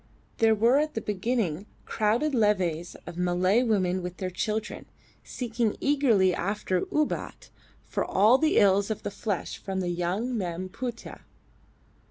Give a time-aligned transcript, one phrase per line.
[0.39, 4.87] There were at the beginning crowded levees of Malay women with their children,
[5.23, 7.51] seeking eagerly after "Ubat"
[7.85, 11.21] for all the ills of the flesh from the young Mem Putih.